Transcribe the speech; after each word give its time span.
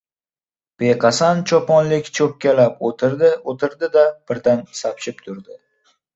Beqasam 0.83 1.43
choponlik 1.51 2.09
cho‘kkalab 2.21 2.81
o‘tirdi-o‘tirdi-da, 2.91 4.09
birdan 4.33 4.67
sapchib 4.81 5.25
turdi. 5.29 5.63